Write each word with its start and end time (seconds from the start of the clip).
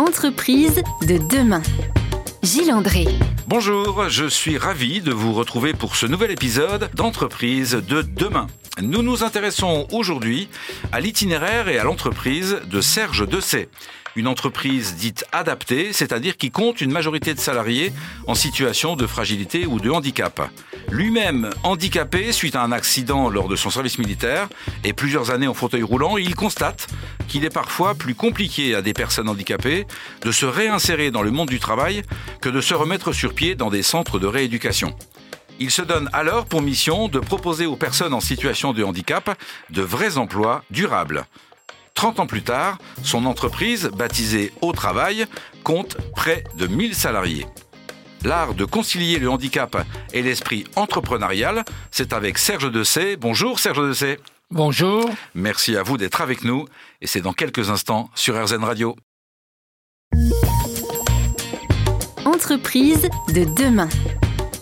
Entreprise 0.00 0.82
de 1.06 1.18
demain. 1.18 1.60
Gilles 2.42 2.72
André. 2.72 3.04
Bonjour, 3.46 4.08
je 4.08 4.24
suis 4.24 4.56
ravi 4.56 5.02
de 5.02 5.12
vous 5.12 5.34
retrouver 5.34 5.74
pour 5.74 5.94
ce 5.94 6.06
nouvel 6.06 6.30
épisode 6.30 6.88
d'Entreprise 6.94 7.72
de 7.72 8.00
demain. 8.00 8.46
Nous 8.82 9.02
nous 9.02 9.24
intéressons 9.24 9.86
aujourd'hui 9.92 10.48
à 10.90 11.00
l'itinéraire 11.00 11.68
et 11.68 11.78
à 11.78 11.84
l'entreprise 11.84 12.60
de 12.64 12.80
Serge 12.80 13.28
Dessay. 13.28 13.68
Une 14.16 14.26
entreprise 14.26 14.96
dite 14.96 15.24
adaptée, 15.32 15.92
c'est-à-dire 15.92 16.36
qui 16.36 16.50
compte 16.50 16.80
une 16.80 16.90
majorité 16.90 17.34
de 17.34 17.38
salariés 17.38 17.92
en 18.26 18.34
situation 18.34 18.96
de 18.96 19.06
fragilité 19.06 19.66
ou 19.66 19.80
de 19.80 19.90
handicap. 19.90 20.50
Lui-même 20.90 21.50
handicapé 21.62 22.32
suite 22.32 22.56
à 22.56 22.62
un 22.62 22.72
accident 22.72 23.28
lors 23.28 23.48
de 23.48 23.56
son 23.56 23.70
service 23.70 23.98
militaire 23.98 24.48
et 24.82 24.92
plusieurs 24.92 25.30
années 25.30 25.48
en 25.48 25.54
fauteuil 25.54 25.82
roulant, 25.82 26.16
il 26.16 26.34
constate 26.34 26.88
qu'il 27.28 27.44
est 27.44 27.54
parfois 27.54 27.94
plus 27.94 28.14
compliqué 28.14 28.74
à 28.74 28.82
des 28.82 28.94
personnes 28.94 29.28
handicapées 29.28 29.86
de 30.22 30.32
se 30.32 30.46
réinsérer 30.46 31.10
dans 31.10 31.22
le 31.22 31.30
monde 31.30 31.48
du 31.50 31.60
travail 31.60 32.02
que 32.40 32.48
de 32.48 32.60
se 32.60 32.74
remettre 32.74 33.12
sur 33.12 33.34
pied 33.34 33.54
dans 33.54 33.70
des 33.70 33.82
centres 33.82 34.18
de 34.18 34.26
rééducation. 34.26 34.96
Il 35.62 35.70
se 35.70 35.82
donne 35.82 36.08
alors 36.14 36.46
pour 36.46 36.62
mission 36.62 37.08
de 37.08 37.18
proposer 37.18 37.66
aux 37.66 37.76
personnes 37.76 38.14
en 38.14 38.20
situation 38.20 38.72
de 38.72 38.82
handicap 38.82 39.38
de 39.68 39.82
vrais 39.82 40.16
emplois 40.16 40.64
durables. 40.70 41.26
30 41.94 42.20
ans 42.20 42.26
plus 42.26 42.42
tard, 42.42 42.78
son 43.02 43.26
entreprise, 43.26 43.90
baptisée 43.94 44.54
Au 44.62 44.72
Travail, 44.72 45.26
compte 45.62 45.98
près 46.16 46.44
de 46.56 46.66
1000 46.66 46.94
salariés. 46.94 47.46
L'art 48.24 48.54
de 48.54 48.64
concilier 48.64 49.18
le 49.18 49.28
handicap 49.28 49.86
et 50.14 50.22
l'esprit 50.22 50.64
entrepreneurial, 50.76 51.64
c'est 51.90 52.14
avec 52.14 52.38
Serge 52.38 52.72
Dessay. 52.72 53.16
Bonjour 53.16 53.58
Serge 53.58 53.86
Dessay. 53.86 54.18
Bonjour. 54.50 55.10
Merci 55.34 55.76
à 55.76 55.82
vous 55.82 55.98
d'être 55.98 56.22
avec 56.22 56.42
nous 56.42 56.64
et 57.02 57.06
c'est 57.06 57.20
dans 57.20 57.34
quelques 57.34 57.68
instants 57.68 58.08
sur 58.14 58.42
RZN 58.42 58.64
Radio. 58.64 58.96
Entreprise 62.24 63.08
de 63.34 63.44
demain. 63.44 63.88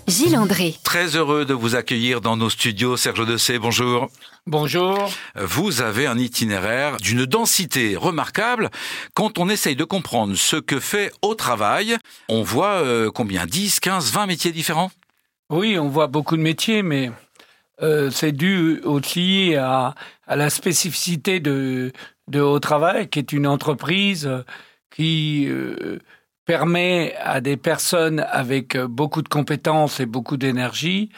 Gilles 0.08 0.38
André. 0.38 0.74
Très 0.84 1.16
heureux 1.16 1.44
de 1.44 1.52
vous 1.52 1.74
accueillir 1.76 2.22
dans 2.22 2.38
nos 2.38 2.48
studios. 2.48 2.96
Serge 2.96 3.26
Dessay, 3.26 3.58
bonjour. 3.58 4.08
Bonjour. 4.46 5.10
Vous 5.36 5.82
avez 5.82 6.06
un 6.06 6.16
itinéraire 6.16 6.96
d'une 6.96 7.26
densité 7.26 7.94
remarquable. 7.94 8.70
Quand 9.12 9.38
on 9.38 9.50
essaye 9.50 9.76
de 9.76 9.84
comprendre 9.84 10.34
ce 10.34 10.56
que 10.56 10.80
fait 10.80 11.12
au 11.20 11.34
travail, 11.34 11.98
on 12.30 12.42
voit 12.42 12.82
euh, 12.82 13.10
combien? 13.10 13.44
10, 13.44 13.80
15, 13.80 14.10
20 14.10 14.26
métiers 14.26 14.50
différents? 14.50 14.90
Oui, 15.50 15.78
on 15.78 15.90
voit 15.90 16.06
beaucoup 16.06 16.38
de 16.38 16.42
métiers, 16.42 16.82
mais 16.82 17.10
euh, 17.82 18.10
c'est 18.10 18.32
dû 18.32 18.80
aussi 18.84 19.56
à, 19.56 19.94
à, 20.26 20.36
la 20.36 20.48
spécificité 20.48 21.38
de, 21.38 21.92
de 22.28 22.40
Au 22.40 22.58
Travail, 22.60 23.08
qui 23.08 23.18
est 23.18 23.32
une 23.32 23.46
entreprise 23.46 24.30
qui 24.90 25.46
euh, 25.48 25.98
permet 26.48 27.14
à 27.20 27.42
des 27.42 27.58
personnes 27.58 28.20
avec 28.20 28.74
beaucoup 28.78 29.20
de 29.20 29.28
compétences 29.28 30.00
et 30.00 30.06
beaucoup 30.06 30.38
d'énergie 30.38 31.10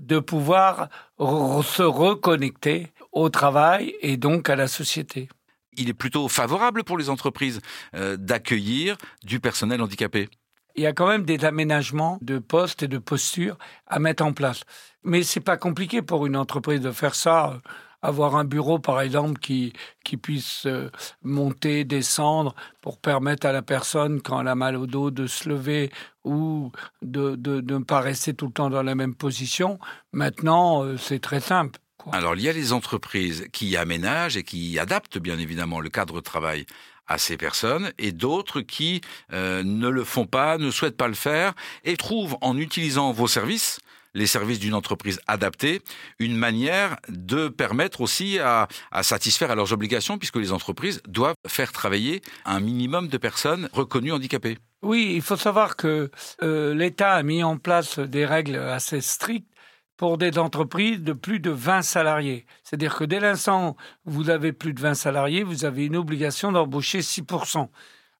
de 0.00 0.18
pouvoir 0.18 0.88
se 1.20 1.84
reconnecter 1.84 2.92
au 3.12 3.28
travail 3.28 3.94
et 4.00 4.16
donc 4.16 4.50
à 4.50 4.56
la 4.56 4.66
société. 4.66 5.28
Il 5.76 5.88
est 5.88 5.94
plutôt 5.94 6.26
favorable 6.26 6.82
pour 6.82 6.98
les 6.98 7.10
entreprises 7.10 7.60
euh, 7.94 8.16
d'accueillir 8.16 8.96
du 9.22 9.38
personnel 9.38 9.80
handicapé. 9.80 10.28
Il 10.74 10.82
y 10.82 10.86
a 10.86 10.92
quand 10.92 11.06
même 11.06 11.24
des 11.24 11.44
aménagements 11.44 12.18
de 12.20 12.40
postes 12.40 12.82
et 12.82 12.88
de 12.88 12.98
postures 12.98 13.58
à 13.86 14.00
mettre 14.00 14.24
en 14.24 14.32
place. 14.32 14.64
Mais 15.04 15.22
c'est 15.22 15.38
pas 15.38 15.56
compliqué 15.56 16.02
pour 16.02 16.26
une 16.26 16.36
entreprise 16.36 16.80
de 16.80 16.90
faire 16.90 17.14
ça 17.14 17.60
avoir 18.02 18.36
un 18.36 18.44
bureau, 18.44 18.78
par 18.78 19.00
exemple, 19.00 19.38
qui, 19.40 19.72
qui 20.04 20.16
puisse 20.16 20.66
euh, 20.66 20.90
monter, 21.22 21.84
descendre, 21.84 22.54
pour 22.80 22.98
permettre 22.98 23.46
à 23.46 23.52
la 23.52 23.62
personne, 23.62 24.20
quand 24.20 24.40
elle 24.40 24.48
a 24.48 24.54
mal 24.54 24.76
au 24.76 24.86
dos, 24.86 25.10
de 25.10 25.26
se 25.26 25.48
lever 25.48 25.90
ou 26.24 26.72
de, 27.00 27.36
de, 27.36 27.60
ne 27.60 27.84
pas 27.84 28.00
rester 28.00 28.34
tout 28.34 28.46
le 28.46 28.52
temps 28.52 28.70
dans 28.70 28.82
la 28.82 28.94
même 28.94 29.14
position. 29.14 29.78
Maintenant, 30.12 30.84
euh, 30.84 30.96
c'est 30.96 31.20
très 31.20 31.40
simple. 31.40 31.78
Alors, 32.10 32.34
il 32.34 32.42
y 32.42 32.48
a 32.48 32.52
les 32.52 32.72
entreprises 32.72 33.46
qui 33.52 33.76
aménagent 33.76 34.36
et 34.36 34.42
qui 34.42 34.76
adaptent, 34.80 35.18
bien 35.18 35.38
évidemment, 35.38 35.78
le 35.78 35.88
cadre 35.88 36.16
de 36.16 36.20
travail 36.20 36.66
à 37.06 37.18
ces 37.18 37.36
personnes 37.36 37.92
et 37.98 38.10
d'autres 38.10 38.60
qui 38.60 39.00
euh, 39.32 39.62
ne 39.62 39.88
le 39.88 40.02
font 40.02 40.26
pas, 40.26 40.58
ne 40.58 40.70
souhaitent 40.70 40.96
pas 40.96 41.08
le 41.08 41.14
faire 41.14 41.52
et 41.84 41.96
trouvent 41.96 42.36
en 42.40 42.56
utilisant 42.56 43.12
vos 43.12 43.28
services 43.28 43.80
les 44.14 44.26
services 44.26 44.58
d'une 44.58 44.74
entreprise 44.74 45.20
adaptée, 45.26 45.80
une 46.18 46.36
manière 46.36 46.96
de 47.08 47.48
permettre 47.48 48.00
aussi 48.00 48.38
à, 48.38 48.68
satisfaire 49.02 49.50
à 49.50 49.54
leurs 49.54 49.72
obligations, 49.72 50.18
puisque 50.18 50.36
les 50.36 50.52
entreprises 50.52 51.02
doivent 51.06 51.36
faire 51.46 51.72
travailler 51.72 52.22
un 52.44 52.60
minimum 52.60 53.08
de 53.08 53.18
personnes 53.18 53.68
reconnues 53.72 54.12
handicapées. 54.12 54.58
Oui, 54.82 55.12
il 55.14 55.22
faut 55.22 55.36
savoir 55.36 55.76
que 55.76 56.10
euh, 56.42 56.74
l'État 56.74 57.12
a 57.12 57.22
mis 57.22 57.44
en 57.44 57.56
place 57.56 57.98
des 57.98 58.26
règles 58.26 58.56
assez 58.56 59.00
strictes 59.00 59.52
pour 59.96 60.18
des 60.18 60.36
entreprises 60.38 61.00
de 61.00 61.12
plus 61.12 61.38
de 61.38 61.50
20 61.50 61.82
salariés. 61.82 62.44
C'est-à-dire 62.64 62.96
que 62.96 63.04
dès 63.04 63.20
l'instant 63.20 63.76
où 64.04 64.10
vous 64.10 64.30
avez 64.30 64.52
plus 64.52 64.74
de 64.74 64.80
20 64.80 64.94
salariés, 64.94 65.44
vous 65.44 65.64
avez 65.64 65.86
une 65.86 65.94
obligation 65.94 66.50
d'embaucher 66.50 67.00
6%. 67.00 67.68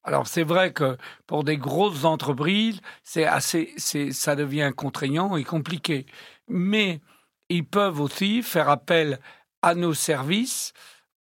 Alors 0.05 0.27
c'est 0.27 0.43
vrai 0.43 0.73
que 0.73 0.97
pour 1.27 1.45
des 1.45 1.57
grosses 1.57 2.05
entreprises, 2.05 2.81
c'est 3.05 3.25
assez, 3.25 3.73
c'est, 3.77 4.13
ça 4.13 4.35
devient 4.35 4.73
contraignant 4.77 5.37
et 5.37 5.45
compliqué. 5.45 6.07
Mais 6.49 7.01
ils 7.49 7.65
peuvent 7.65 8.01
aussi 8.01 8.43
faire 8.43 8.69
appel 8.69 9.21
à 9.63 9.75
nos 9.75 9.95
services 9.95 10.73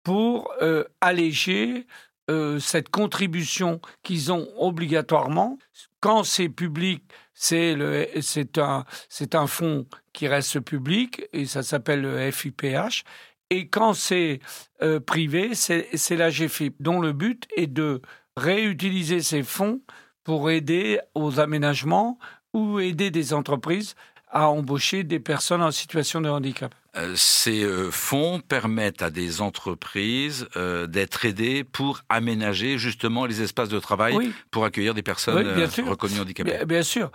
pour 0.04 0.52
euh, 0.62 0.84
alléger 1.00 1.86
euh, 2.30 2.60
cette 2.60 2.90
contribution 2.90 3.82
qu'ils 4.04 4.32
ont 4.32 4.48
obligatoirement. 4.58 5.60
Quand 6.00 6.24
c'est 6.24 6.50
public, 6.50 7.04
c'est 7.34 7.76
le, 7.76 8.08
c'est 8.22 8.58
un, 8.58 8.86
c'est 9.10 9.36
un 9.36 9.48
fonds 9.48 9.86
qui 10.14 10.28
reste 10.28 10.60
public 10.60 11.24
et 11.34 11.46
ça 11.46 11.62
s'appelle 11.62 12.02
le 12.02 12.32
FIPH. 12.32 13.04
Et 13.50 13.68
quand 13.68 13.94
c'est 13.94 14.40
euh, 14.82 15.00
privé, 15.00 15.56
c'est, 15.56 15.90
c'est 15.94 16.16
la 16.16 16.30
GFIP, 16.30 16.76
dont 16.80 17.02
le 17.02 17.12
but 17.12 17.48
est 17.58 17.68
de 17.68 18.02
réutiliser 18.42 19.22
ces 19.22 19.44
fonds 19.44 19.82
pour 20.24 20.50
aider 20.50 21.00
aux 21.16 21.40
aménagements 21.40 22.18
ou 22.54 22.80
aider 22.80 23.12
des 23.12 23.34
entreprises 23.34 23.96
à 24.30 24.50
embaucher 24.50 25.04
des 25.04 25.20
personnes 25.20 25.62
en 25.62 25.72
situation 25.72 26.22
de 26.22 26.30
handicap. 26.30 26.74
Euh, 26.98 27.14
ces 27.16 27.64
euh, 27.64 27.90
fonds 27.90 28.42
permettent 28.46 29.02
à 29.02 29.10
des 29.10 29.42
entreprises 29.42 30.48
euh, 30.58 30.88
d'être 30.88 31.26
aidées 31.26 31.64
pour 31.64 32.02
aménager 32.10 32.78
justement 32.78 33.26
les 33.26 33.42
espaces 33.42 33.70
de 33.70 33.80
travail 33.80 34.34
pour 34.52 34.66
accueillir 34.66 34.94
des 34.94 35.04
personnes 35.04 35.48
reconnues 35.88 36.20
handicapées. 36.20 36.52
Bien, 36.52 36.66
bien, 36.66 36.84
sûr. 36.84 37.12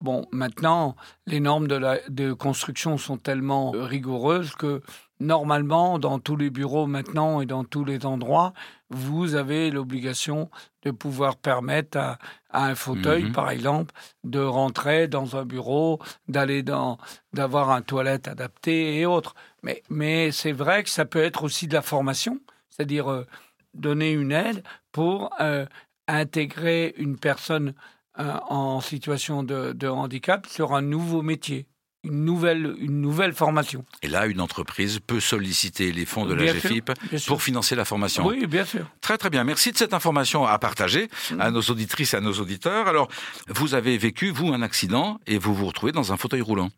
Bon, 0.00 0.26
maintenant, 0.32 0.96
les 1.26 1.38
normes 1.38 1.68
de, 1.68 1.76
la, 1.76 1.98
de 2.08 2.32
construction 2.32 2.98
sont 2.98 3.16
tellement 3.16 3.70
rigoureuses 3.70 4.54
que 4.56 4.82
normalement, 5.22 5.98
dans 5.98 6.18
tous 6.18 6.36
les 6.36 6.50
bureaux 6.50 6.86
maintenant 6.86 7.40
et 7.40 7.46
dans 7.46 7.64
tous 7.64 7.84
les 7.84 8.04
endroits, 8.04 8.52
vous 8.90 9.34
avez 9.34 9.70
l'obligation 9.70 10.50
de 10.82 10.90
pouvoir 10.90 11.36
permettre 11.36 11.96
à, 11.96 12.18
un 12.52 12.74
fauteuil, 12.74 13.24
mhm. 13.24 13.32
par 13.32 13.50
exemple, 13.50 13.94
de 14.24 14.40
rentrer 14.40 15.08
dans 15.08 15.36
un 15.36 15.44
bureau, 15.44 16.00
d'aller 16.28 16.62
dans, 16.62 16.98
d'avoir 17.32 17.70
un 17.70 17.82
toilette 17.82 18.28
adapté 18.28 18.98
et 18.98 19.06
autres. 19.06 19.34
Mais, 19.62 19.82
mais 19.88 20.32
c'est 20.32 20.52
vrai 20.52 20.82
que 20.82 20.90
ça 20.90 21.04
peut 21.04 21.22
être 21.22 21.44
aussi 21.44 21.68
de 21.68 21.74
la 21.74 21.82
formation, 21.82 22.40
c'est-à-dire 22.68 23.10
euh, 23.10 23.26
donner 23.74 24.12
une 24.12 24.32
aide 24.32 24.62
pour 24.90 25.30
euh, 25.40 25.64
intégrer 26.08 26.94
une 26.98 27.16
personne 27.16 27.74
euh, 28.18 28.34
en 28.48 28.80
situation 28.80 29.42
de 29.42 29.88
handicap 29.88 30.46
sur 30.46 30.74
un 30.74 30.82
nouveau 30.82 31.22
métier 31.22 31.66
une 32.04 32.24
nouvelle, 32.24 32.74
une 32.78 33.00
nouvelle 33.00 33.32
formation. 33.32 33.84
Et 34.02 34.08
là, 34.08 34.26
une 34.26 34.40
entreprise 34.40 34.98
peut 35.06 35.20
solliciter 35.20 35.92
les 35.92 36.04
fonds 36.04 36.26
de 36.26 36.34
la 36.34 36.52
GFIP 36.52 36.90
pour 37.26 37.42
financer 37.42 37.74
la 37.76 37.84
formation. 37.84 38.26
Oui, 38.26 38.46
bien 38.46 38.64
sûr. 38.64 38.86
Très 39.00 39.18
très 39.18 39.30
bien. 39.30 39.44
Merci 39.44 39.72
de 39.72 39.76
cette 39.76 39.94
information 39.94 40.44
à 40.44 40.58
partager 40.58 41.08
à 41.38 41.50
nos 41.50 41.62
auditrices 41.62 42.14
et 42.14 42.16
à 42.16 42.20
nos 42.20 42.34
auditeurs. 42.34 42.88
Alors, 42.88 43.08
vous 43.48 43.74
avez 43.74 43.96
vécu, 43.98 44.30
vous, 44.30 44.52
un 44.52 44.62
accident 44.62 45.20
et 45.26 45.38
vous 45.38 45.54
vous 45.54 45.66
retrouvez 45.66 45.92
dans 45.92 46.12
un 46.12 46.16
fauteuil 46.16 46.40
roulant. 46.40 46.70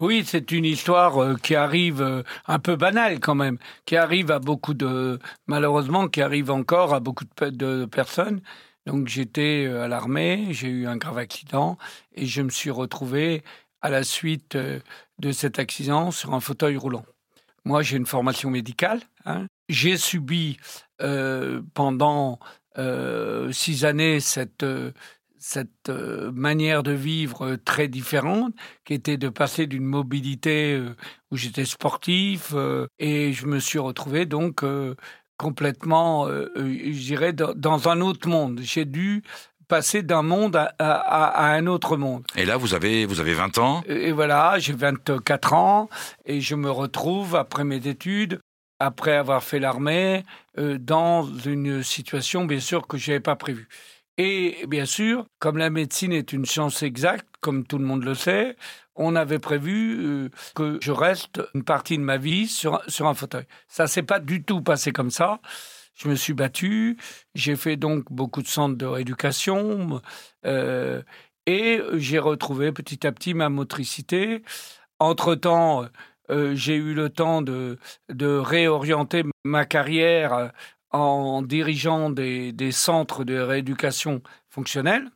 Oui, 0.00 0.24
c'est 0.26 0.50
une 0.50 0.64
histoire 0.64 1.22
euh, 1.22 1.36
qui 1.36 1.54
arrive 1.54 2.02
euh, 2.02 2.22
un 2.48 2.58
peu 2.58 2.74
banale 2.74 3.20
quand 3.20 3.36
même, 3.36 3.58
qui 3.84 3.96
arrive 3.96 4.32
à 4.32 4.40
beaucoup 4.40 4.74
de, 4.74 5.20
malheureusement, 5.46 6.08
qui 6.08 6.22
arrive 6.22 6.50
encore 6.50 6.92
à 6.92 6.98
beaucoup 6.98 7.24
de 7.24 7.84
personnes. 7.84 8.40
Donc 8.86 9.06
j'étais 9.06 9.64
euh, 9.64 9.84
à 9.84 9.88
l'armée, 9.88 10.48
j'ai 10.50 10.68
eu 10.68 10.86
un 10.88 10.96
grave 10.96 11.18
accident 11.18 11.78
et 12.14 12.26
je 12.26 12.42
me 12.42 12.50
suis 12.50 12.70
retrouvé 12.70 13.44
à 13.82 13.90
la 13.90 14.04
suite 14.04 14.56
euh, 14.56 14.80
de 15.18 15.32
cet 15.32 15.58
accident 15.58 16.10
sur 16.10 16.32
un 16.34 16.40
fauteuil 16.40 16.76
roulant. 16.76 17.04
Moi, 17.64 17.82
j'ai 17.82 17.96
une 17.96 18.06
formation 18.06 18.50
médicale. 18.50 19.00
Hein. 19.24 19.46
J'ai 19.68 19.96
subi 19.96 20.56
euh, 21.00 21.62
pendant 21.74 22.38
euh, 22.78 23.52
six 23.52 23.84
années 23.84 24.18
cette, 24.20 24.64
cette 25.38 25.88
manière 25.88 26.82
de 26.82 26.92
vivre 26.92 27.56
très 27.56 27.88
différente, 27.88 28.54
qui 28.84 28.94
était 28.94 29.16
de 29.16 29.28
passer 29.28 29.66
d'une 29.66 29.84
mobilité 29.84 30.82
où 31.30 31.36
j'étais 31.36 31.64
sportif 31.64 32.54
et 32.98 33.32
je 33.32 33.46
me 33.46 33.60
suis 33.60 33.78
retrouvé 33.78 34.26
donc 34.26 34.64
complètement, 35.36 36.26
je 36.28 37.04
dirais, 37.04 37.32
dans 37.32 37.88
un 37.88 38.00
autre 38.00 38.28
monde. 38.28 38.60
J'ai 38.62 38.84
dû 38.84 39.22
passer 39.68 40.02
d'un 40.02 40.22
monde 40.22 40.56
à, 40.78 41.52
un 41.54 41.66
autre 41.66 41.96
monde. 41.96 42.24
Et 42.36 42.44
là, 42.44 42.56
vous 42.56 42.74
avez, 42.74 43.06
vous 43.06 43.20
avez 43.20 43.34
20 43.34 43.58
ans 43.58 43.82
Et 43.86 44.12
voilà, 44.12 44.58
j'ai 44.58 44.72
24 44.72 45.52
ans 45.52 45.88
et 46.24 46.40
je 46.40 46.54
me 46.54 46.70
retrouve, 46.70 47.36
après 47.36 47.64
mes 47.64 47.86
études, 47.86 48.40
après 48.80 49.16
avoir 49.16 49.42
fait 49.42 49.60
l'armée, 49.60 50.24
euh, 50.58 50.76
dans 50.78 51.24
une 51.24 51.82
situation, 51.82 52.44
bien 52.44 52.60
sûr, 52.60 52.86
que 52.86 52.98
je 52.98 53.10
n'avais 53.10 53.20
pas 53.20 53.36
prévue. 53.36 53.68
Et 54.18 54.66
bien 54.66 54.84
sûr, 54.84 55.24
comme 55.38 55.56
la 55.56 55.70
médecine 55.70 56.12
est 56.12 56.32
une 56.32 56.44
science 56.44 56.82
exacte, 56.82 57.26
comme 57.40 57.64
tout 57.64 57.78
le 57.78 57.84
monde 57.84 58.04
le 58.04 58.14
sait, 58.14 58.56
on 58.94 59.16
avait 59.16 59.38
prévu 59.38 59.98
euh, 59.98 60.28
que 60.54 60.78
je 60.82 60.92
reste 60.92 61.40
une 61.54 61.64
partie 61.64 61.96
de 61.96 62.02
ma 62.02 62.18
vie 62.18 62.46
sur, 62.46 62.82
sur 62.88 63.06
un 63.06 63.14
fauteuil. 63.14 63.46
Ça 63.68 63.86
s'est 63.86 64.02
pas 64.02 64.20
du 64.20 64.42
tout 64.42 64.60
passé 64.60 64.92
comme 64.92 65.10
ça. 65.10 65.40
Je 65.94 66.08
me 66.08 66.14
suis 66.14 66.32
battu, 66.32 66.96
j'ai 67.34 67.56
fait 67.56 67.76
donc 67.76 68.04
beaucoup 68.10 68.42
de 68.42 68.48
centres 68.48 68.76
de 68.76 68.86
rééducation 68.86 70.00
euh, 70.46 71.02
et 71.46 71.80
j'ai 71.94 72.18
retrouvé 72.18 72.72
petit 72.72 73.06
à 73.06 73.12
petit 73.12 73.34
ma 73.34 73.48
motricité. 73.48 74.42
Entre-temps, 74.98 75.86
euh, 76.30 76.54
j'ai 76.54 76.76
eu 76.76 76.94
le 76.94 77.10
temps 77.10 77.42
de, 77.42 77.78
de 78.08 78.26
réorienter 78.26 79.24
ma 79.44 79.64
carrière 79.66 80.52
en 80.90 81.42
dirigeant 81.42 82.10
des, 82.10 82.52
des 82.52 82.72
centres 82.72 83.24
de 83.24 83.38
rééducation 83.38 84.22
fonctionnelle. 84.50 85.10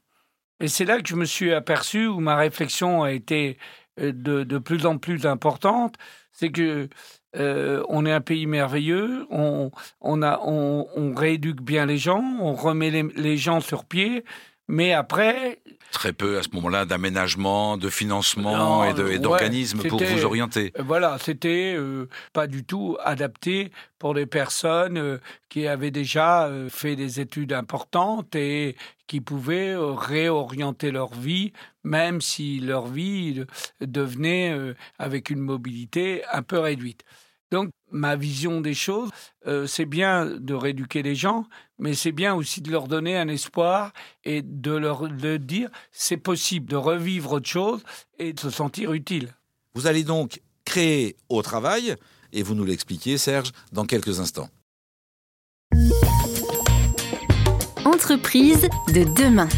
Et 0.60 0.68
c'est 0.68 0.84
là 0.84 1.00
que 1.00 1.08
je 1.08 1.16
me 1.16 1.24
suis 1.26 1.52
aperçu, 1.52 2.06
où 2.06 2.20
ma 2.20 2.36
réflexion 2.36 3.02
a 3.02 3.12
été 3.12 3.58
euh, 4.00 4.12
de, 4.12 4.42
de 4.44 4.58
plus 4.58 4.86
en 4.86 4.98
plus 4.98 5.26
importante, 5.26 5.96
c'est 6.36 6.50
que 6.50 6.88
euh, 7.36 7.82
on 7.88 8.04
est 8.04 8.12
un 8.12 8.20
pays 8.20 8.46
merveilleux, 8.46 9.26
on, 9.30 9.70
on, 10.00 11.14
rééduque 11.14 11.62
bien 11.62 11.86
les 11.86 11.98
gens, 11.98 12.22
on 12.40 12.54
remet 12.54 12.90
les 12.90 13.36
gens 13.36 13.60
sur 13.60 13.84
pied, 13.84 14.22
mais 14.68 14.92
après... 14.92 15.58
Très 15.92 16.12
peu 16.12 16.38
à 16.38 16.42
ce 16.42 16.48
moment-là 16.54 16.84
d'aménagement, 16.84 17.76
de 17.76 17.88
financement 17.88 18.84
et 18.84 19.18
d'organismes 19.18 19.82
pour 19.88 20.02
vous 20.02 20.24
orienter. 20.24 20.72
Euh, 20.78 20.82
voilà, 20.82 21.16
c'était 21.20 21.74
euh, 21.76 22.08
pas 22.32 22.46
du 22.46 22.64
tout 22.64 22.96
adapté 23.02 23.70
pour 23.98 24.12
des 24.12 24.26
personnes 24.26 24.98
euh, 24.98 25.18
qui 25.48 25.66
avaient 25.66 25.92
déjà 25.92 26.50
fait 26.68 26.96
des 26.96 27.20
études 27.20 27.52
importantes 27.52 28.34
et 28.34 28.76
qui 29.06 29.20
pouvaient 29.20 29.76
réorienter 29.76 30.90
leur 30.90 31.14
vie, 31.14 31.52
même 31.84 32.20
si 32.20 32.58
leur 32.58 32.86
vie 32.86 33.44
devenait 33.80 34.74
avec 34.98 35.30
une 35.30 35.40
mobilité 35.40 36.24
un 36.32 36.42
peu 36.42 36.58
réduite. 36.58 37.04
Donc, 37.56 37.70
ma 37.90 38.16
vision 38.16 38.60
des 38.60 38.74
choses, 38.74 39.08
euh, 39.46 39.66
c'est 39.66 39.86
bien 39.86 40.26
de 40.26 40.52
rééduquer 40.52 41.02
les 41.02 41.14
gens, 41.14 41.46
mais 41.78 41.94
c'est 41.94 42.12
bien 42.12 42.34
aussi 42.34 42.60
de 42.60 42.70
leur 42.70 42.86
donner 42.86 43.16
un 43.16 43.28
espoir 43.28 43.94
et 44.24 44.42
de 44.42 44.72
leur 44.72 45.08
de 45.08 45.38
dire 45.38 45.70
c'est 45.90 46.18
possible 46.18 46.68
de 46.68 46.76
revivre 46.76 47.32
autre 47.32 47.48
chose 47.48 47.82
et 48.18 48.34
de 48.34 48.40
se 48.40 48.50
sentir 48.50 48.92
utile. 48.92 49.32
Vous 49.74 49.86
allez 49.86 50.04
donc 50.04 50.42
créer 50.66 51.16
au 51.30 51.40
travail, 51.40 51.96
et 52.30 52.42
vous 52.42 52.54
nous 52.54 52.66
l'expliquez, 52.66 53.16
Serge, 53.16 53.52
dans 53.72 53.86
quelques 53.86 54.20
instants. 54.20 54.50
Entreprise 57.86 58.68
de 58.88 59.04
demain. 59.14 59.48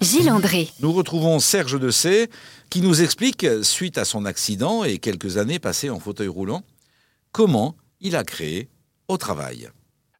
Gilles 0.00 0.30
André. 0.30 0.70
Nous 0.80 0.94
retrouvons 0.94 1.40
Serge 1.40 1.78
Dessay 1.78 2.30
qui 2.70 2.80
nous 2.80 3.02
explique, 3.02 3.46
suite 3.60 3.98
à 3.98 4.06
son 4.06 4.24
accident 4.24 4.82
et 4.82 4.96
quelques 4.96 5.36
années 5.36 5.58
passées 5.58 5.90
en 5.90 6.00
fauteuil 6.00 6.28
roulant, 6.28 6.62
comment 7.32 7.76
il 8.00 8.16
a 8.16 8.24
créé 8.24 8.68
au 9.08 9.16
travail. 9.16 9.68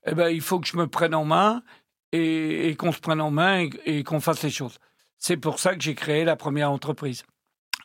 Eh 0.07 0.15
ben, 0.15 0.29
il 0.29 0.41
faut 0.41 0.59
que 0.61 0.67
je 0.67 0.77
me 0.77 0.87
prenne 0.87 1.15
en 1.15 1.25
main 1.25 1.63
et, 2.13 2.75
qu'on 2.79 2.93
se 2.93 3.01
prenne 3.01 3.21
en 3.21 3.31
main 3.31 3.69
et, 3.85 4.03
qu'on 4.05 4.21
fasse 4.21 4.43
les 4.43 4.51
choses. 4.51 4.79
C'est 5.19 5.37
pour 5.37 5.59
ça 5.59 5.75
que 5.75 5.83
j'ai 5.83 5.95
créé 5.95 6.25
la 6.25 6.37
première 6.37 6.71
entreprise 6.71 7.25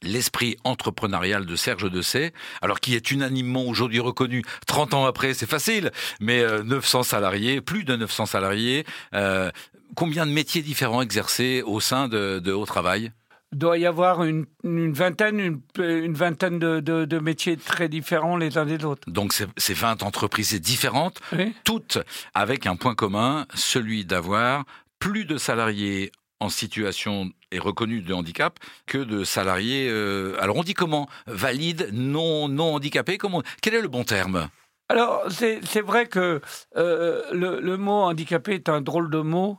l'esprit 0.06 0.58
entrepreneurial 0.66 1.46
de 1.46 1.56
Serge 1.56 1.90
Dessay, 1.90 2.34
alors 2.62 2.82
qui 2.82 2.94
est 2.94 3.12
unanimement 3.12 3.64
aujourd'hui 3.64 4.02
reconnu 4.02 4.44
30 4.68 4.96
ans 4.96 5.06
après, 5.06 5.34
c'est 5.34 5.50
facile, 5.50 5.92
mais 6.20 6.44
900 6.66 7.00
euh, 7.00 7.04
salariés, 7.04 7.62
plus 7.62 7.86
de 7.86 7.96
900 7.96 8.26
salariés, 8.26 8.86
euh, 9.14 9.50
combien 9.96 10.26
de 10.26 10.32
métiers 10.32 10.62
différents 10.62 11.02
exercés 11.02 11.64
au 11.66 11.80
sein 11.80 12.10
de, 12.10 12.40
de 12.40 12.52
Haut 12.52 12.66
Travail? 12.66 13.14
Doit 13.54 13.78
y 13.78 13.86
avoir 13.86 14.24
une, 14.24 14.46
vingtaine, 14.64 15.62
une, 15.78 16.14
vingtaine 16.14 16.60
de, 16.60 17.20
métiers 17.20 17.58
très 17.58 17.90
différents 17.90 18.38
les 18.38 18.58
uns 18.58 18.66
des 18.66 18.84
autres. 18.86 19.10
Donc 19.10 19.34
ces 19.34 19.74
20 19.74 20.04
entreprises 20.04 20.60
différentes, 20.60 21.20
toutes 21.64 22.00
avec 22.34 22.66
un 22.66 22.76
point 22.76 22.96
commun, 22.96 23.46
celui 23.54 24.06
d'avoir 24.06 24.66
plus 25.00 25.26
de 25.26 25.38
salariés 25.38 26.12
en 26.40 26.50
situation 26.50 27.32
et 27.52 27.60
reconnus 27.60 28.04
de 28.04 28.14
handicap 28.14 28.60
que 28.86 28.98
de 28.98 29.24
salariés. 29.24 29.88
Euh, 29.90 30.36
alors 30.42 30.58
on 30.58 30.64
dit 30.64 30.74
comment 30.74 31.08
Valides, 31.28 31.90
non, 31.94 32.50
non 32.50 32.76
handicapés 32.76 33.18
comment, 33.18 33.42
Quel 33.62 33.76
est 33.76 33.82
le 33.82 33.88
bon 33.88 34.04
terme? 34.04 34.50
Alors, 34.90 35.24
c'est 35.30 35.82
vrai 35.82 36.08
que 36.08 36.42
euh, 36.76 37.24
le, 37.32 37.62
le, 37.62 37.78
mot 37.78 38.02
handicapé 38.04 38.56
est 38.56 38.70
un 38.70 38.82
drôle 38.82 39.10
de 39.10 39.20
mot 39.20 39.58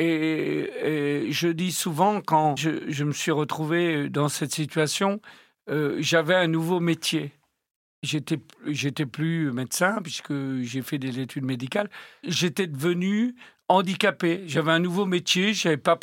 et, 0.00 1.26
je 1.30 1.48
dis 1.48 1.72
souvent, 1.72 2.20
quand 2.22 2.56
je, 2.56 3.04
me 3.04 3.12
suis 3.12 3.30
retrouvé 3.30 4.08
dans 4.08 4.28
cette 4.28 4.52
situation, 4.52 5.20
euh, 5.68 5.96
j'avais 6.00 6.34
un 6.34 6.46
nouveau 6.46 6.80
métier. 6.80 7.32
J'étais, 8.02 8.40
j'étais 8.66 9.04
plus 9.04 9.52
médecin 9.52 10.00
puisque 10.02 10.32
j'ai 10.62 10.80
fait 10.80 10.98
des 10.98 11.20
études 11.20 11.44
médicales. 11.44 11.90
J'étais 12.24 12.66
devenu 12.66 13.34
handicapé. 13.70 14.42
J'avais 14.46 14.72
un 14.72 14.80
nouveau 14.80 15.06
métier, 15.06 15.54
j'avais 15.54 15.76
pas, 15.76 15.96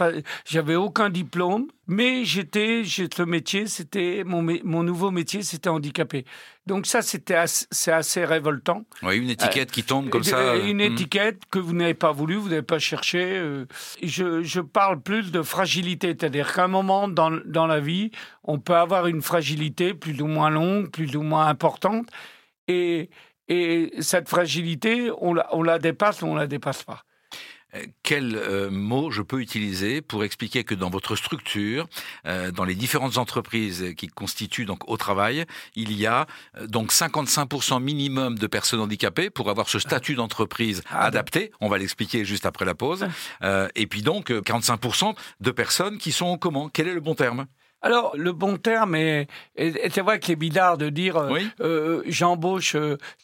j'avais 0.46 0.76
aucun 0.76 1.10
diplôme, 1.10 1.68
mais 1.86 2.24
j'étais, 2.24 2.84
ce 2.86 3.24
métier, 3.24 3.68
c'était 3.68 4.24
mon, 4.26 4.42
mon 4.64 4.84
nouveau 4.84 5.12
métier, 5.12 5.42
c'était 5.42 5.68
handicapé. 5.68 6.24
Donc 6.66 6.86
ça, 6.86 7.02
c'était 7.02 7.44
c'est 7.46 7.92
assez 7.92 8.24
révoltant. 8.24 8.86
Oui, 9.04 9.18
une 9.18 9.30
étiquette 9.30 9.72
qui 9.72 9.84
tombe 9.84 10.10
comme 10.10 10.24
ça. 10.24 10.56
Une 10.56 10.78
hmm. 10.78 10.94
étiquette 10.94 11.42
que 11.52 11.60
vous 11.60 11.74
n'avez 11.74 11.94
pas 11.94 12.14
voulu, 12.14 12.36
vous 12.36 12.50
n'avez 12.50 12.62
pas 12.62 12.80
cherché. 12.80 13.20
Euh. 13.22 13.66
je, 14.02 14.44
je, 14.44 14.62
parle 14.62 15.02
plus 15.02 15.32
de 15.32 15.42
fragilité, 15.42 16.08
c'est-à-dire 16.08 16.54
qu'à 16.54 16.64
un 16.64 16.70
moment 16.70 17.10
dans, 17.10 17.32
dans 17.46 17.68
la 17.68 17.82
vie, 17.82 18.12
on 18.44 18.60
peut 18.60 18.76
avoir 18.76 19.08
une 19.08 19.22
fragilité 19.22 19.94
plus 19.94 20.22
ou 20.22 20.28
moins 20.28 20.50
longue, 20.50 20.90
plus 20.90 21.18
ou 21.18 21.22
moins 21.22 21.48
importante, 21.48 22.08
et, 22.70 23.10
et 23.50 23.92
cette 24.00 24.30
fragilité, 24.30 25.12
on 25.20 25.34
la, 25.34 25.54
on 25.54 25.64
la 25.64 25.80
dépasse 25.80 26.22
ou 26.22 26.28
on 26.28 26.36
la 26.36 26.48
dépasse 26.48 26.84
pas. 26.84 27.04
Euh, 27.78 27.86
quel 28.04 28.36
euh, 28.36 28.70
mot 28.70 29.12
je 29.12 29.22
peux 29.22 29.42
utiliser 29.42 30.02
pour 30.02 30.24
expliquer 30.24 30.64
que 30.64 30.76
dans 30.76 30.90
votre 30.90 31.16
structure, 31.16 31.88
euh, 32.26 32.52
dans 32.52 32.64
les 32.64 32.76
différentes 32.76 33.18
entreprises 33.18 33.94
qui 33.98 34.08
constituent 34.08 34.66
donc 34.66 34.90
au 34.90 34.98
travail, 34.98 35.46
il 35.76 35.92
y 35.94 36.06
a 36.06 36.26
donc 36.68 36.92
55% 36.92 37.82
minimum 37.82 38.38
de 38.38 38.48
personnes 38.48 38.80
handicapées 38.80 39.30
pour 39.30 39.50
avoir 39.50 39.70
ce 39.70 39.80
statut 39.80 40.16
d'entreprise 40.16 40.84
ah 40.90 41.06
adapté. 41.06 41.52
On 41.60 41.68
va 41.68 41.78
l'expliquer 41.78 42.24
juste 42.26 42.46
après 42.46 42.66
la 42.66 42.76
pause. 42.76 43.08
et 43.76 43.88
puis 43.88 44.02
donc 44.02 44.32
45% 44.32 45.16
de 45.42 45.52
personnes 45.52 45.98
qui 45.98 46.12
sont 46.12 46.38
comment 46.38 46.70
Quel 46.70 46.88
est 46.88 46.94
le 46.94 47.02
bon 47.02 47.16
terme? 47.16 47.48
Alors, 47.82 48.16
le 48.18 48.32
bon 48.32 48.58
terme 48.58 48.96
est, 48.96 49.28
c'est 49.58 50.02
vrai 50.02 50.20
que 50.20 50.28
les 50.28 50.36
bizarre 50.36 50.78
de 50.78 50.90
dire 50.90 51.30
j'embauche 52.08 52.76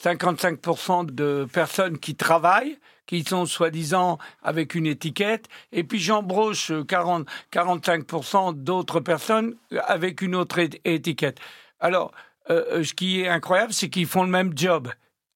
55% 0.04 1.06
de 1.08 1.48
personnes 1.52 1.98
qui 1.98 2.16
travaillent, 2.16 2.78
qui 3.06 3.24
sont 3.24 3.46
soi-disant 3.46 4.18
avec 4.42 4.76
une 4.76 4.86
étiquette, 4.86 5.48
et 5.72 5.84
puis 5.84 6.00
j'embauche 6.00 6.72
40, 6.88 7.28
45% 7.52 8.54
d'autres 8.54 9.00
personnes 9.00 9.56
avec 9.88 10.22
une 10.22 10.36
autre 10.36 10.60
étiquette. 10.86 11.40
Alors, 11.80 12.12
euh, 12.50 12.64
euh, 12.72 12.84
ce 12.84 12.94
qui 12.94 13.22
est 13.22 13.28
incroyable, 13.28 13.74
c'est 13.74 13.90
qu'ils 13.90 14.08
font 14.08 14.24
le 14.24 14.30
même 14.30 14.54
job. 14.56 14.90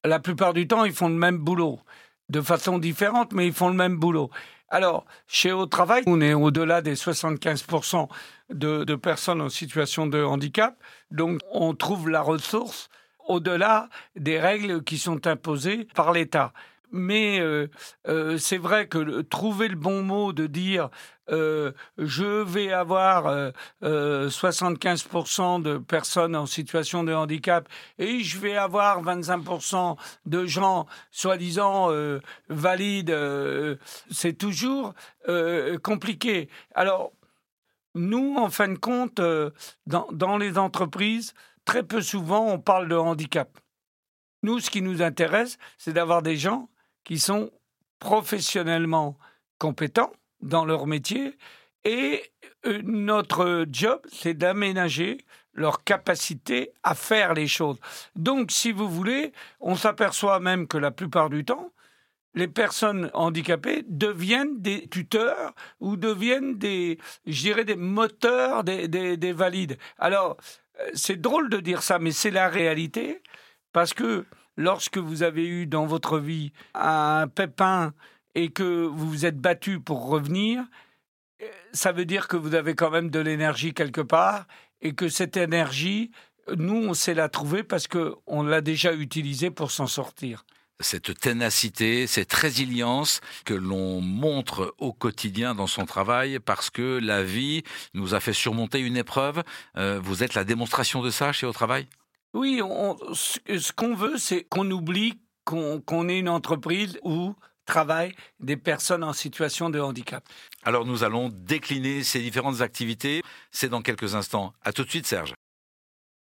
La 0.04 0.20
plupart 0.20 0.54
du 0.54 0.68
temps, 0.68 0.86
ils 0.86 0.94
font 0.94 1.10
le 1.10 1.16
même 1.16 1.38
boulot, 1.38 1.80
de 2.30 2.42
façon 2.42 2.78
différente, 2.78 3.34
mais 3.34 3.48
ils 3.48 3.54
font 3.54 3.70
le 3.70 3.76
même 3.76 3.98
boulot. 3.98 4.30
Alors, 4.70 5.06
chez 5.28 5.54
Au 5.54 5.66
Travail, 5.66 6.04
on 6.08 6.20
est 6.20 6.34
au-delà 6.34 6.82
des 6.82 6.96
75% 6.96 8.10
de, 8.50 8.84
de, 8.84 8.96
personnes 8.96 9.42
en 9.42 9.50
situation 9.50 10.08
de 10.08 10.22
handicap, 10.22 10.76
donc 11.12 11.40
on 11.52 11.74
trouve 11.74 12.10
la 12.10 12.22
ressource 12.22 12.90
au-delà 13.28 13.90
des 14.16 14.40
règles 14.40 14.84
qui 14.84 14.98
sont 14.98 15.26
imposées 15.28 15.88
par 15.96 16.12
l'État 16.12 16.54
mais 16.91 17.39
euh, 17.39 17.70
euh, 18.08 18.38
c'est 18.38 18.58
vrai 18.58 18.88
que 18.88 19.22
trouver 19.22 19.67
le 19.67 19.75
bon 19.75 20.03
mot 20.03 20.34
de 20.34 20.48
dire 20.48 20.89
euh, 21.29 21.74
je 21.98 22.44
vais 22.44 22.72
avoir 22.72 23.51
75% 23.82 25.62
de 25.62 25.77
personnes 25.77 26.36
en 26.36 26.46
situation 26.46 27.03
de 27.03 27.13
handicap 27.13 27.67
et 27.98 28.22
je 28.22 28.39
vais 28.39 28.56
avoir 28.56 29.03
25% 29.03 29.98
de 30.25 30.46
gens 30.46 30.86
soi-disant 31.12 31.89
valides, 32.48 33.13
c'est 34.10 34.38
toujours 34.38 34.94
compliqué. 35.84 36.48
Alors, 36.74 37.12
nous, 37.94 38.36
en 38.38 38.50
fin 38.50 38.70
de 38.70 38.77
compte, 38.77 39.20
dans, 39.86 40.08
dans 40.13 40.38
les 40.38 40.58
entreprises, 40.58 41.34
très 41.65 41.84
peu 41.84 42.00
souvent, 42.01 42.48
on 42.48 42.60
parle 42.60 42.88
de 42.88 42.96
handicap. 42.96 43.50
Nous, 44.44 44.62
ce 44.62 44.70
qui 44.70 44.82
nous 44.82 45.01
intéresse, 45.01 45.58
c'est 45.77 45.91
d'avoir 45.94 46.22
des 46.22 46.38
gens 46.38 46.70
qui 47.08 47.20
sont 47.20 47.52
professionnellement 48.00 49.18
compétents 49.60 50.12
dans 50.42 50.66
leur 50.66 50.88
métier 50.88 51.38
et 51.86 52.22
notre 52.84 53.66
job, 53.72 54.02
c'est 54.12 54.34
d'aménager 54.34 55.20
leur 55.54 55.86
capacité 55.86 56.74
à 56.84 56.96
faire 56.96 57.34
les 57.34 57.48
choses. 57.48 57.78
Donc, 58.18 58.52
si 58.52 58.74
vous 58.74 58.90
voulez, 58.90 59.32
on 59.62 59.76
s'aperçoit 59.76 60.42
même 60.42 60.68
que 60.68 60.78
la 60.78 60.92
plupart 60.92 61.30
du 61.30 61.46
temps, 61.46 61.72
les 62.34 62.50
personnes 62.50 63.10
handicapées 63.14 63.86
deviennent 63.88 64.62
des 64.62 64.90
tuteurs 64.90 65.56
ou 65.80 65.96
deviennent 65.96 66.58
des, 66.58 67.00
je 67.26 67.42
dirais, 67.42 67.64
des 67.64 67.78
moteurs 67.78 68.66
des, 68.66 68.90
des 68.90 69.32
valides. 69.32 69.78
Alors, 69.98 70.36
euh, 70.82 70.90
c'est 70.94 71.22
drôle 71.22 71.50
de 71.50 71.62
dire 71.62 71.84
ça, 71.84 72.00
mais 72.00 72.12
c'est 72.12 72.32
la 72.32 72.50
réalité, 72.50 73.24
parce 73.72 73.94
que 73.94 74.26
lorsque 74.58 74.98
vous 74.98 75.24
avez 75.24 75.48
eu 75.48 75.68
dans 75.68 75.86
votre 75.86 76.20
vie 76.20 76.52
un 76.74 77.28
pépin 77.28 77.94
et 78.36 78.50
que 78.50 78.86
vous 78.86 79.10
vous 79.10 79.26
êtes 79.26 79.40
battu 79.40 79.80
pour 79.80 80.08
revenir, 80.08 80.64
euh, 81.42 81.46
ça 81.72 81.92
veut 81.92 82.06
dire 82.06 82.28
que 82.28 82.36
vous 82.36 82.56
avez 82.56 82.76
quand 82.76 82.92
même 82.92 83.10
de 83.10 83.20
l'énergie 83.20 83.74
quelque 83.74 84.02
part 84.02 84.46
et 84.82 84.94
que 84.94 85.10
cette 85.10 85.38
énergie, 85.38 86.12
nous, 86.56 86.88
on 86.90 86.94
sait 86.94 87.14
la 87.14 87.30
trouver 87.30 87.64
parce 87.64 87.88
qu'on 87.88 88.44
l'a 88.44 88.62
déjà 88.62 88.94
utilisée 88.94 89.52
pour 89.52 89.72
s'en 89.72 89.88
sortir 89.88 90.46
cette 90.80 91.20
ténacité, 91.20 92.06
cette 92.08 92.34
résilience 92.34 93.22
que 93.46 93.54
l'on 93.54 94.02
montre 94.02 94.76
au 94.78 94.94
quotidien 94.94 95.56
dans 95.56 95.68
son 95.68 95.86
travail 95.86 96.40
parce 96.40 96.70
que 96.70 97.00
la 97.02 97.24
vie 97.24 97.64
nous 97.94 98.14
a 98.14 98.20
fait 98.20 98.34
surmonter 98.34 98.80
une 98.80 98.98
épreuve. 98.98 99.44
Euh, 99.78 100.00
vous 100.02 100.24
êtes 100.24 100.36
la 100.36 100.44
démonstration 100.44 101.02
de 101.02 101.10
ça 101.10 101.32
chez 101.32 101.48
au 101.48 101.52
travail? 101.52 101.88
Oui, 102.38 102.62
ce 103.15 103.72
qu'on 103.72 103.96
veut, 103.96 104.20
c'est 104.20 104.44
qu'on 104.44 104.70
oublie 104.70 105.20
qu'on 105.44 106.08
est 106.08 106.20
une 106.20 106.29
entreprise 106.29 107.00
où 107.03 107.34
travaillent 107.65 108.13
des 108.39 108.58
personnes 108.58 109.03
en 109.03 109.12
situation 109.12 109.72
de 109.72 109.79
handicap. 109.79 110.24
Alors 110.62 110.86
nous 110.86 111.03
allons 111.03 111.29
décliner 111.29 112.03
ces 112.03 112.20
différentes 112.20 112.62
activités. 112.62 113.24
C'est 113.50 113.70
dans 113.70 113.82
quelques 113.82 114.13
instants. 114.13 114.53
À 114.63 114.72
tout 114.72 114.84
de 114.84 114.89
suite 114.89 115.08
Serge. 115.08 115.34